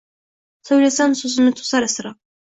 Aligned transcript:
So’ylasam 0.69 1.13
ko’zimni 1.19 1.51
to’sar 1.59 1.87
iztirob 1.89 2.17